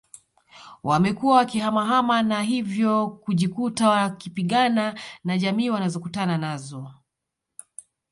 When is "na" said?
2.23-2.41, 5.23-5.37